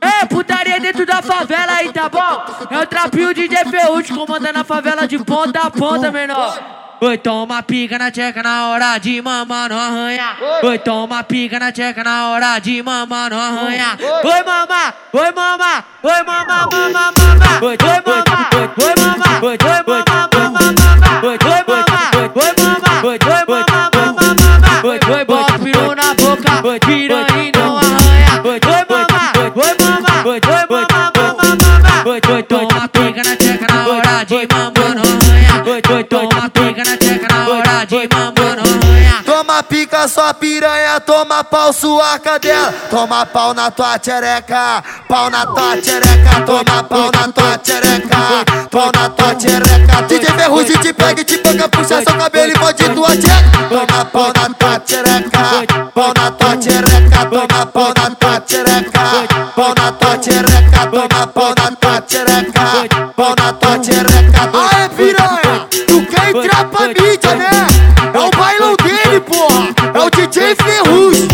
[0.00, 2.44] É putaria dentro da favela aí, tá bom?
[2.70, 6.58] É o trapinho de Ferrugem comandando a favela de ponta a ponta, menor.
[7.02, 10.36] Oi, toma pica na tcheca na hora de mamar no arranha.
[10.62, 13.98] Oi, toma pica na tcheca na hora de mamar no arranha.
[14.22, 17.60] Oi, mama, oi, mama, oi, mama, mama, mama.
[17.62, 18.24] Oi, mama,
[18.76, 19.56] oi, mama, oi,
[19.86, 21.20] mama, mama, mama.
[21.22, 21.84] Oi, mama,
[22.20, 23.18] oi, mama, oi,
[23.48, 24.70] mama, mama, mama.
[24.84, 27.99] Oi, bota piru na boca, piranha não arranha.
[32.20, 35.64] Toma pica na tcheca na hora de arranha.
[35.66, 39.22] Oi, oi, toma pica na tcheca na hora de arranha.
[39.24, 42.72] Toma pica, sua piranha, toma pau, sua cadela.
[42.90, 46.40] Toma pau na tua tchereca, pau na tua tchereca.
[46.46, 50.02] Toma pau na tua tchereca, pau na tua tchereca.
[50.40, 53.68] DJ Ferrugem te pega e te pega, puxa seu cabelo e pode tua tcheca.
[53.68, 55.40] Toma pau na tua tchereca,
[55.94, 57.26] pau na tua tchereca.
[57.26, 59.00] Toma pau na tua tchereca,
[59.54, 60.86] pau na tua tchereca.
[60.90, 62.62] Toma pau na tua tchereca,
[63.14, 64.50] pau na tua tchereca.
[64.54, 67.50] Aê, piranha, tu quer entrar pra mídia, né?
[68.14, 69.68] É o bailão dele, porra!
[69.92, 71.28] É o DJ Ferrugem!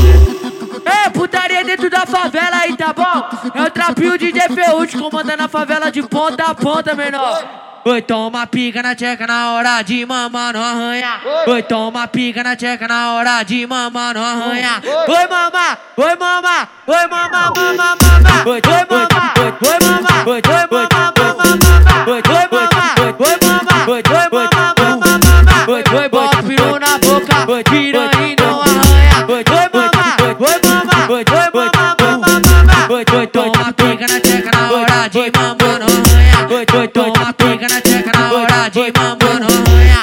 [0.84, 3.24] É putaria dentro da favela aí, tá bom?
[3.54, 7.65] É o trapinho de Ferrugem comandando a favela de ponta a ponta, menor.
[7.86, 11.20] Oi, toma pica na tcheca na hora de mamar no arranha.
[11.46, 14.82] Oi, toma pica na tcheca na hora de mamar no arranha.
[15.06, 18.42] Oi, mama, oi, mama, oi, mama, mama, mama.
[18.44, 19.06] Oi, mama,
[19.38, 21.86] oi, mama, oi, mama, mama, mama.
[22.08, 22.66] Oi, mama,
[22.98, 25.56] oi, mama, oi, mama, mama, mama.
[25.68, 28.34] Oi, bota piru na boca, piranha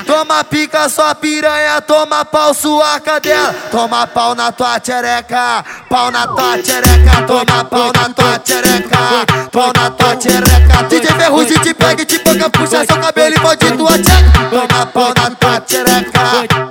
[0.06, 3.54] Toma pica, sua piranha, toma pau, sua cadela.
[3.72, 7.22] Toma pau na tua tchereca, pau na tua tchereca.
[7.28, 10.84] Toma pau na tua tchereca, pau na tua tchereca.
[10.90, 14.50] DJ Ferrugem te pega e te pega, puxa seu cabelo e pode tua tcheca.
[14.50, 16.22] Toma pau na tua tchereca,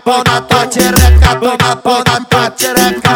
[0.04, 1.36] pau na tua tchereca.
[1.40, 3.10] Toma pau na tua tchereca,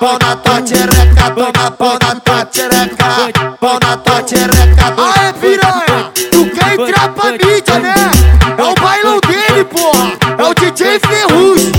[0.00, 1.30] pau na tua tchereca.
[1.34, 3.08] Toma pau na tua tchereca,
[3.60, 4.86] pau na tua tchereca.
[4.96, 7.95] Aê, piranha, tu quer entrar pra mídia, né?
[11.24, 11.75] Ruge